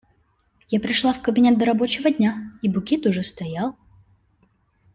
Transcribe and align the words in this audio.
Я 0.69 0.79
пришла 0.79 1.13
в 1.13 1.21
кабинет 1.21 1.59
до 1.59 1.65
рабочего 1.65 2.09
дня, 2.09 2.53
и 2.63 2.67
букет 2.69 3.05
уже 3.05 3.21
стоял. 3.21 3.75